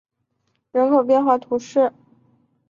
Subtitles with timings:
[0.03, 1.93] 蒙盖亚尔人口变化图示